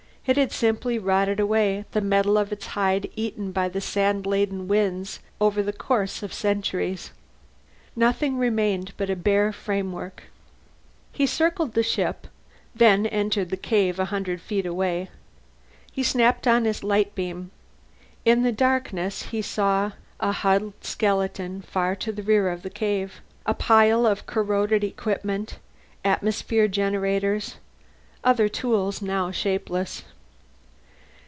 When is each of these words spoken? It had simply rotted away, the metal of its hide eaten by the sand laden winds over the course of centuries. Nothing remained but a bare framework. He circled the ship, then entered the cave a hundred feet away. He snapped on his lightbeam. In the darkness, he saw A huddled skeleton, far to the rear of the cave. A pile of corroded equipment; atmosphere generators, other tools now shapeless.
It 0.23 0.37
had 0.37 0.51
simply 0.51 0.99
rotted 0.99 1.39
away, 1.39 1.83
the 1.93 1.99
metal 1.99 2.37
of 2.37 2.51
its 2.53 2.67
hide 2.67 3.09
eaten 3.15 3.51
by 3.51 3.67
the 3.69 3.81
sand 3.81 4.27
laden 4.27 4.67
winds 4.67 5.19
over 5.41 5.63
the 5.63 5.73
course 5.73 6.21
of 6.21 6.31
centuries. 6.31 7.09
Nothing 7.95 8.37
remained 8.37 8.93
but 8.97 9.09
a 9.09 9.15
bare 9.15 9.51
framework. 9.51 10.25
He 11.11 11.25
circled 11.25 11.73
the 11.73 11.81
ship, 11.81 12.27
then 12.75 13.07
entered 13.07 13.49
the 13.49 13.57
cave 13.57 13.97
a 13.97 14.05
hundred 14.05 14.41
feet 14.41 14.65
away. 14.67 15.09
He 15.91 16.03
snapped 16.03 16.45
on 16.47 16.65
his 16.65 16.83
lightbeam. 16.83 17.49
In 18.23 18.43
the 18.43 18.51
darkness, 18.53 19.23
he 19.23 19.41
saw 19.41 19.93
A 20.19 20.31
huddled 20.31 20.83
skeleton, 20.85 21.63
far 21.63 21.95
to 21.95 22.11
the 22.11 22.23
rear 22.23 22.49
of 22.51 22.61
the 22.61 22.69
cave. 22.69 23.21
A 23.47 23.55
pile 23.55 24.05
of 24.05 24.27
corroded 24.27 24.83
equipment; 24.83 25.57
atmosphere 26.05 26.67
generators, 26.67 27.55
other 28.23 28.47
tools 28.47 29.01
now 29.01 29.31
shapeless. 29.31 30.03